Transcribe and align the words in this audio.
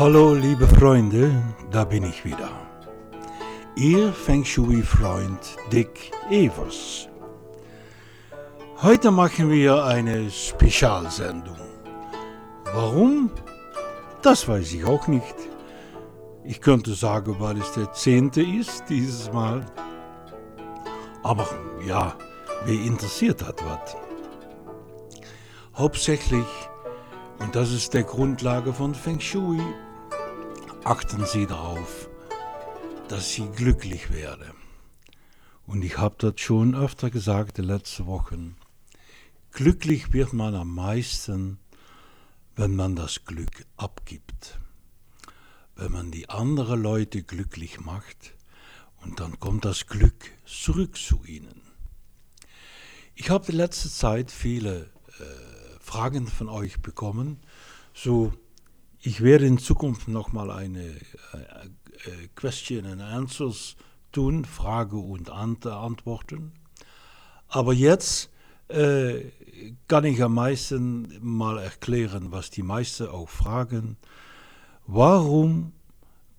Hallo 0.00 0.32
liebe 0.32 0.66
Freunde, 0.66 1.30
da 1.70 1.84
bin 1.84 2.04
ich 2.04 2.24
wieder. 2.24 2.48
Ihr 3.76 4.14
Feng 4.14 4.42
Shui-Freund 4.42 5.58
Dick 5.70 6.10
Evers. 6.30 7.06
Heute 8.80 9.10
machen 9.10 9.50
wir 9.50 9.84
eine 9.84 10.30
Spezialsendung. 10.30 11.58
Warum? 12.72 13.30
Das 14.22 14.48
weiß 14.48 14.72
ich 14.72 14.86
auch 14.86 15.06
nicht. 15.06 15.34
Ich 16.44 16.62
könnte 16.62 16.94
sagen, 16.94 17.36
weil 17.38 17.58
es 17.58 17.70
der 17.72 17.92
zehnte 17.92 18.40
ist 18.40 18.84
dieses 18.88 19.30
Mal. 19.30 19.66
Aber 21.22 21.46
ja, 21.86 22.14
wer 22.64 22.80
interessiert 22.80 23.46
hat 23.46 23.62
was? 23.66 23.94
Hauptsächlich 25.76 26.46
und 27.38 27.54
das 27.54 27.70
ist 27.70 27.92
der 27.92 28.04
Grundlage 28.04 28.72
von 28.72 28.94
Feng 28.94 29.20
Shui. 29.20 29.60
Achten 30.84 31.26
Sie 31.26 31.46
darauf, 31.46 32.08
dass 33.08 33.34
Sie 33.34 33.46
glücklich 33.54 34.10
werden. 34.10 34.50
Und 35.66 35.82
ich 35.82 35.98
habe 35.98 36.14
das 36.16 36.40
schon 36.40 36.74
öfter 36.74 37.10
gesagt 37.10 37.58
die 37.58 37.62
letzten 37.62 38.06
Wochen. 38.06 38.56
Glücklich 39.52 40.14
wird 40.14 40.32
man 40.32 40.54
am 40.54 40.74
meisten, 40.74 41.58
wenn 42.56 42.76
man 42.76 42.96
das 42.96 43.26
Glück 43.26 43.66
abgibt. 43.76 44.58
Wenn 45.76 45.92
man 45.92 46.10
die 46.10 46.30
anderen 46.30 46.82
Leute 46.82 47.22
glücklich 47.22 47.78
macht 47.80 48.32
und 49.02 49.20
dann 49.20 49.38
kommt 49.38 49.66
das 49.66 49.86
Glück 49.86 50.30
zurück 50.46 50.96
zu 50.96 51.22
ihnen. 51.26 51.60
Ich 53.14 53.28
habe 53.28 53.44
die 53.44 53.56
letzte 53.56 53.90
Zeit 53.90 54.30
viele 54.30 54.90
äh, 55.18 55.24
Fragen 55.78 56.26
von 56.26 56.48
euch 56.48 56.80
bekommen. 56.80 57.38
So, 57.92 58.32
ich 59.02 59.22
werde 59.22 59.46
in 59.46 59.58
Zukunft 59.58 60.08
nochmal 60.08 60.50
eine 60.50 60.84
äh, 60.84 60.92
äh, 60.92 62.28
Question 62.34 62.84
and 62.84 63.00
Answers 63.00 63.76
tun, 64.12 64.44
Frage 64.44 64.96
und 64.96 65.30
Antworten. 65.30 66.52
Aber 67.48 67.72
jetzt 67.72 68.30
äh, 68.68 69.22
kann 69.88 70.04
ich 70.04 70.22
am 70.22 70.34
meisten 70.34 71.18
mal 71.22 71.58
erklären, 71.58 72.30
was 72.30 72.50
die 72.50 72.62
meisten 72.62 73.08
auch 73.08 73.28
fragen. 73.28 73.96
Warum 74.86 75.72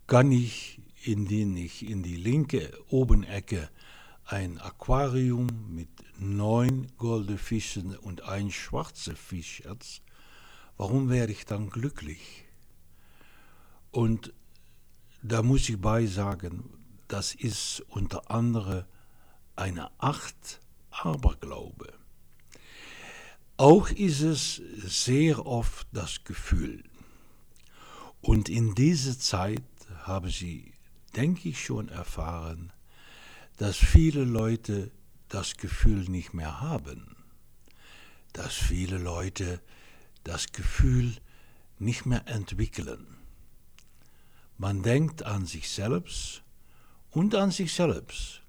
kann 0.05 0.31
ich, 0.31 0.79
indem 1.03 1.57
ich 1.57 1.89
in 1.89 2.03
die 2.03 2.17
linke 2.17 2.71
Obenecke 2.89 3.69
ein 4.25 4.59
Aquarium 4.59 5.47
mit 5.69 5.89
neun 6.19 6.87
goldene 6.97 7.39
Fischen 7.39 7.95
und 7.97 8.23
ein 8.23 8.51
schwarzer 8.51 9.15
Fischherz, 9.15 10.01
warum 10.77 11.09
werde 11.09 11.31
ich 11.31 11.45
dann 11.45 11.69
glücklich? 11.69 12.45
Und 13.91 14.33
da 15.21 15.43
muss 15.43 15.69
ich 15.69 15.79
beisagen, 15.79 16.63
das 17.07 17.35
ist 17.35 17.83
unter 17.89 18.31
anderem 18.31 18.85
eine 19.55 19.91
Art 19.99 20.61
Aberglaube. 20.91 21.93
Auch 23.57 23.89
ist 23.89 24.21
es 24.21 24.61
sehr 24.83 25.45
oft 25.45 25.87
das 25.91 26.23
Gefühl. 26.23 26.83
Und 28.21 28.49
in 28.49 28.75
dieser 28.75 29.19
Zeit 29.19 29.63
haben 30.03 30.29
Sie, 30.29 30.73
denke 31.15 31.49
ich, 31.49 31.63
schon 31.63 31.89
erfahren, 31.89 32.71
dass 33.57 33.77
viele 33.77 34.23
Leute 34.23 34.91
das 35.27 35.57
Gefühl 35.57 36.09
nicht 36.09 36.33
mehr 36.33 36.61
haben, 36.61 37.15
dass 38.33 38.53
viele 38.53 38.97
Leute 38.97 39.61
das 40.23 40.51
Gefühl 40.51 41.15
nicht 41.77 42.05
mehr 42.05 42.27
entwickeln. 42.27 43.20
Man 44.61 44.83
denkt 44.83 45.23
an 45.23 45.45
sich 45.45 45.69
selbst 45.69 46.43
und 47.09 47.33
an 47.33 47.49
sich 47.49 47.73
selbst 47.73 48.43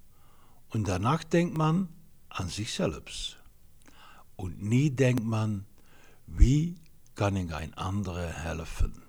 und 0.69 0.87
danach 0.87 1.25
denkt 1.25 1.57
man 1.57 1.89
an 2.29 2.49
sich 2.49 2.73
selbst. 2.75 3.39
Und 4.37 4.63
nie 4.63 4.91
denkt 4.91 5.25
man, 5.25 5.65
wie 6.27 6.77
kann 7.15 7.37
ich 7.37 7.55
ein 7.55 7.75
anderer 7.75 8.29
helfen. 8.29 9.03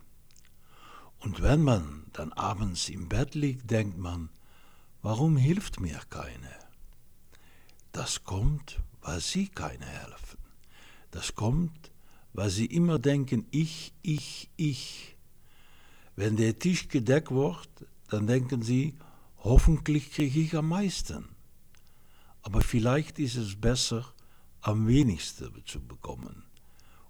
Und 1.19 1.41
wenn 1.41 1.61
man 1.61 2.05
dann 2.13 2.31
abends 2.33 2.89
im 2.89 3.09
Bett 3.09 3.35
liegt, 3.35 3.69
denkt 3.69 3.97
man, 3.97 4.29
Warum 5.03 5.35
hilft 5.35 5.81
mir 5.81 5.99
keine? 6.09 6.55
Das 7.91 8.23
kommt, 8.23 8.79
weil 9.01 9.19
Sie 9.19 9.49
keine 9.49 9.85
helfen. 9.85 10.39
Das 11.11 11.35
kommt, 11.35 11.91
weil 12.31 12.49
Sie 12.49 12.67
immer 12.67 12.99
denken, 12.99 13.45
ich, 13.51 13.93
ich, 14.01 14.49
ich. 14.55 15.12
Wenn 16.15 16.37
der 16.37 16.59
Tisch 16.59 16.87
gedeckt 16.87 17.31
wird, 17.31 17.69
dann 18.09 18.27
denken 18.27 18.61
Sie, 18.61 18.97
hoffentlich 19.39 20.11
kriege 20.11 20.39
ich 20.39 20.55
am 20.55 20.69
meisten. 20.69 21.29
Aber 22.41 22.61
vielleicht 22.61 23.19
ist 23.19 23.35
es 23.35 23.59
besser, 23.59 24.05
am 24.61 24.87
wenigsten 24.87 25.51
zu 25.65 25.81
bekommen 25.81 26.43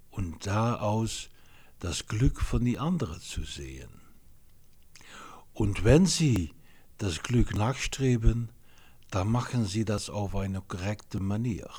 und 0.09 0.46
daraus 0.47 1.30
das 1.80 2.08
Glück 2.08 2.42
von 2.42 2.63
die 2.66 2.80
anderen 2.80 3.19
zu 3.19 3.44
sehen. 3.44 3.90
Und 5.53 5.84
wenn 5.84 6.06
Sie 6.06 6.53
das 6.97 7.22
Glück 7.22 7.56
nachstreben, 7.56 8.50
dann 9.13 9.28
machen 9.28 9.66
sie 9.66 9.86
das 9.86 10.09
auf 10.09 10.36
eine 10.36 10.62
korrekte 10.62 11.19
Manier. 11.19 11.69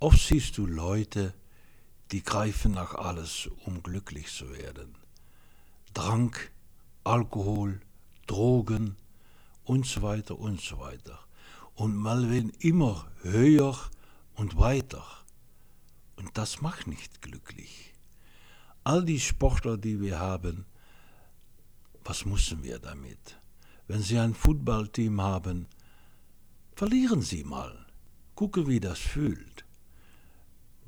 Oft 0.00 0.18
siehst 0.18 0.58
du 0.58 0.66
Leute, 0.66 1.32
die 2.10 2.24
greifen 2.24 2.72
nach 2.72 2.94
alles, 2.94 3.48
um 3.64 3.84
glücklich 3.84 4.32
zu 4.32 4.50
werden. 4.50 4.96
Trank, 5.96 6.52
Alkohol, 7.04 7.80
Drogen 8.26 8.96
und 9.64 9.86
so 9.86 10.02
weiter 10.02 10.38
und 10.38 10.60
so 10.60 10.78
weiter. 10.78 11.18
Und 11.74 11.96
man 11.96 12.30
will 12.30 12.52
immer 12.60 13.10
höher 13.22 13.76
und 14.34 14.56
weiter. 14.56 15.04
Und 16.16 16.38
das 16.38 16.60
macht 16.60 16.86
nicht 16.86 17.22
glücklich. 17.22 17.94
All 18.84 19.04
die 19.04 19.20
Sportler, 19.20 19.76
die 19.76 20.00
wir 20.00 20.20
haben, 20.20 20.66
was 22.04 22.24
müssen 22.24 22.62
wir 22.62 22.78
damit? 22.78 23.38
wenn 23.86 24.02
Sie 24.02 24.18
ein 24.18 24.34
Footballteam 24.34 25.20
haben, 25.20 25.66
verlieren 26.74 27.22
Sie 27.22 27.44
mal. 27.44 27.86
Gucke, 28.34 28.66
wie 28.66 28.80
das 28.80 28.98
fühlt. 28.98 29.64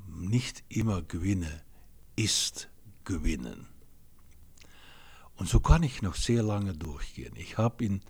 Nicht 0.07 0.63
immer 0.69 1.01
gewinne 1.01 1.63
ist 2.15 2.69
gewinnen. 3.05 3.67
Und 5.39 5.47
so 5.47 5.61
kann 5.61 5.83
ich 5.83 6.01
noch 6.01 6.15
sehr 6.15 6.43
lange 6.43 6.73
durchgehen. 6.73 7.33
Ich 7.37 7.57
habe 7.57 7.85
in, 7.85 8.01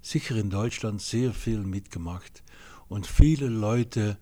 sicher 0.00 0.34
in 0.34 0.50
Deutschland 0.50 1.00
sehr 1.00 1.32
viel 1.32 1.60
mitgemacht 1.60 2.42
und 2.88 3.06
viele 3.06 3.46
Leute 3.46 4.18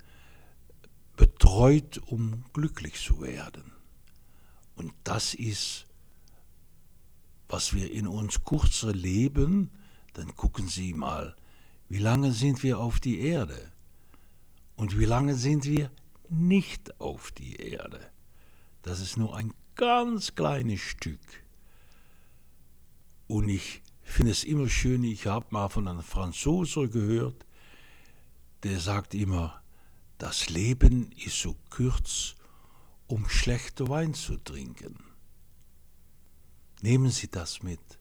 betreut, 1.17 1.99
um 2.07 2.45
glücklich 2.53 3.03
zu 3.03 3.23
werden. 3.23 3.73
Und 4.77 4.93
das 5.05 5.33
ist, 5.33 5.87
was 7.49 7.73
wir 7.73 7.91
in 7.91 8.07
uns 8.07 8.45
kurzer 8.45 8.93
Leben 8.93 9.71
dann 10.13 10.35
gucken 10.37 10.69
Sie 10.69 10.93
mal, 10.93 11.37
wie 11.89 11.99
lange 11.99 12.33
sind 12.33 12.63
wir 12.63 12.79
auf 12.79 13.01
die 13.01 13.21
Erde 13.21 13.73
und 14.77 14.99
wie 14.99 15.05
lange 15.05 15.35
sind 15.35 15.65
wir 15.65 15.91
nicht 16.29 17.01
auf 17.01 17.31
die 17.31 17.57
Erde. 17.57 18.11
Das 18.83 19.01
ist 19.01 19.17
nur 19.17 19.37
ein 19.37 19.55
ganz 19.77 20.35
kleines 20.35 20.81
Stück. 20.81 21.21
Und 23.31 23.49
ich 23.49 23.81
finde 24.03 24.33
es 24.33 24.43
immer 24.43 24.69
schön, 24.69 25.05
ich 25.05 25.29
habe 25.29 25.47
mal 25.51 25.69
von 25.69 25.87
einem 25.87 26.03
Franzosen 26.03 26.91
gehört, 26.91 27.47
der 28.65 28.81
sagt 28.81 29.15
immer, 29.15 29.63
das 30.19 30.51
Leben 30.51 31.13
ist 31.13 31.41
so 31.41 31.55
kurz, 31.71 32.35
um 33.07 33.29
schlechter 33.29 33.89
Wein 33.89 34.15
zu 34.15 34.37
trinken. 34.37 34.97
Nehmen 36.83 37.13
Sie 37.13 37.31
das 37.31 37.63
mit. 37.63 38.01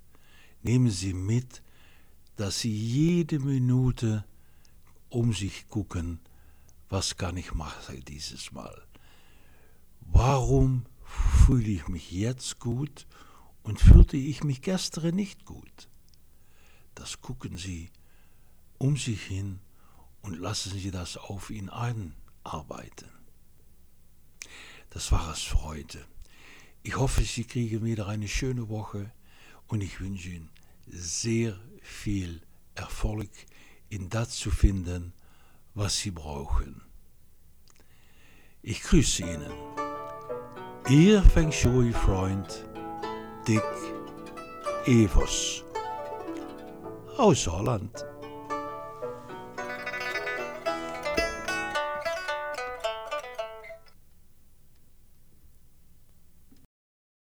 Nehmen 0.63 0.89
Sie 0.89 1.13
mit, 1.13 1.62
dass 2.36 2.62
sie 2.62 2.74
jede 2.74 3.38
Minute 3.38 4.25
um 5.09 5.31
sich 5.31 5.68
gucken, 5.68 6.21
was 6.89 7.18
kann 7.18 7.38
ich 7.38 7.54
machen 7.54 8.04
dieses 8.07 8.51
Mal? 8.51 8.81
Warum 10.01 10.88
fühle 11.45 11.69
ich 11.69 11.88
mich 11.88 12.12
jetzt 12.12 12.57
gut 12.57 13.06
und 13.69 13.80
fühlte 13.80 14.18
ich 14.18 14.44
mich 14.44 14.63
gestern 14.63 15.13
nicht 15.13 15.45
gut? 15.45 15.89
Das 16.95 17.21
gucken 17.21 17.56
Sie 17.56 17.92
um 18.80 18.98
sich 18.98 19.21
hin 19.21 19.60
und 20.24 20.39
lassen 20.39 20.71
Sie 20.80 20.89
das 20.89 21.18
auf 21.18 21.51
ihn 21.51 21.69
einarbeiten. 21.69 23.12
Das 24.89 25.12
war 25.12 25.31
es 25.31 25.44
für 25.44 25.62
heute. 25.62 26.04
Ich 26.81 26.98
hoffe, 26.98 27.21
Sie 27.21 27.44
kriegen 27.44 27.86
wieder 27.86 28.07
eine 28.07 28.27
schöne 28.27 28.69
Woche 28.69 29.12
und 29.68 29.81
ich 29.81 30.00
wünsche 30.00 30.30
Ihnen 30.30 30.50
sehr 30.88 31.60
viel 31.83 32.42
Erfolg 32.74 33.30
in 33.89 34.10
das 34.10 34.31
zu 34.31 34.50
finden, 34.50 35.13
was 35.75 35.95
sie 36.00 36.12
brauchen. 36.12 36.81
Ich 38.63 38.81
grüße 38.81 39.21
Ihnen. 39.21 39.51
Ihr 40.89 41.21
Feng 41.21 41.51
Shui-Freund 41.51 42.69
Dick 43.50 43.63
Evers 44.86 45.63
aus 47.18 47.46
Saarland. 47.46 48.06